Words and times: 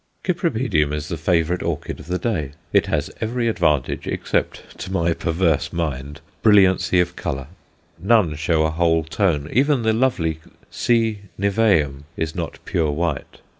Cypripedium 0.23 0.91
is 0.93 1.09
the 1.09 1.15
favourite 1.15 1.61
orchid 1.61 1.99
of 1.99 2.07
the 2.07 2.17
day. 2.17 2.53
It 2.73 2.87
has 2.87 3.11
every 3.21 3.47
advantage, 3.47 4.07
except, 4.07 4.79
to 4.79 4.91
my 4.91 5.13
perverse 5.13 5.71
mind 5.71 6.21
brilliancy 6.41 6.99
of 6.99 7.15
colour. 7.15 7.45
None 7.99 8.33
show 8.35 8.63
a 8.65 8.71
whole 8.71 9.03
tone; 9.03 9.47
even 9.53 9.83
the 9.83 9.93
lovely 9.93 10.39
C. 10.71 11.19
niveum 11.39 12.05
is 12.17 12.33
not 12.33 12.57
pure 12.65 12.89
white. 12.89 13.41